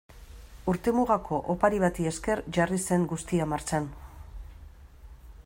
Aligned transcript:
Urtemugako 0.71 1.37
opari 1.55 1.81
bati 1.83 2.07
esker 2.13 2.41
jarri 2.59 2.81
zen 2.91 3.07
guztia 3.13 3.49
martxan. 3.53 3.95